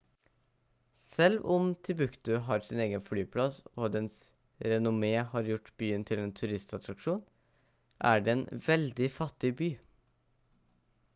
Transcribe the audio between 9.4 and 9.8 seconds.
by